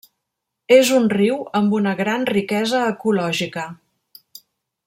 És 0.77 0.89
un 0.99 1.05
riu 1.13 1.35
amb 1.59 1.77
una 1.81 1.93
gran 2.01 2.25
riquesa 2.33 2.83
ecològica. 2.97 3.71